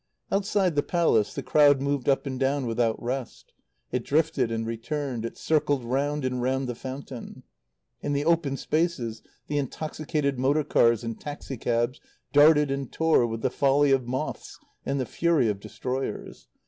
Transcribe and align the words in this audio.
Outside 0.31 0.73
the 0.75 0.81
Palace 0.81 1.35
the 1.35 1.43
crowd 1.43 1.79
moved 1.79 2.09
up 2.09 2.25
and 2.25 2.39
down 2.39 2.65
without 2.65 2.99
rest; 2.99 3.53
it 3.91 4.03
drifted 4.03 4.51
and 4.51 4.65
returned; 4.65 5.25
it 5.25 5.37
circled 5.37 5.83
round 5.85 6.25
and 6.25 6.41
round 6.41 6.67
the 6.67 6.73
fountain. 6.73 7.43
In 8.01 8.13
the 8.13 8.25
open 8.25 8.57
spaces 8.57 9.21
the 9.45 9.59
intoxicated 9.59 10.39
motor 10.39 10.63
cars 10.63 11.03
and 11.03 11.21
taxi 11.21 11.55
cabs 11.55 12.01
darted 12.33 12.71
and 12.71 12.91
tore 12.91 13.27
with 13.27 13.43
the 13.43 13.51
folly 13.51 13.91
of 13.91 14.07
moths 14.07 14.57
and 14.87 14.99
the 14.99 15.05
fury 15.05 15.49
of 15.49 15.59
destroyers. 15.59 16.47